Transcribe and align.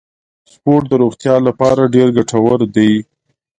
سپورت 0.53 0.85
د 0.89 0.93
روغتیا 1.03 1.35
لپاره 1.47 1.91
ډیر 1.95 2.07
ګټور 2.17 2.59
دی. 2.75 2.93